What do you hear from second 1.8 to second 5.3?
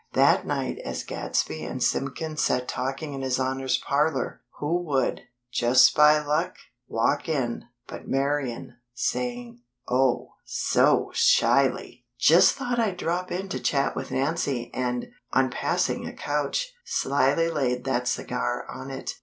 Simpkins sat talking in His Honor's parlor, who would,